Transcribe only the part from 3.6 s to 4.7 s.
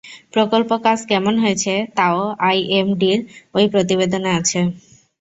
প্রতিবেদনে আছে।